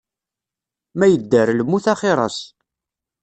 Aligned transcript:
Ma 0.97 1.05
yedder, 1.09 1.47
lmut 1.59 1.85
axir-as. 1.93 2.37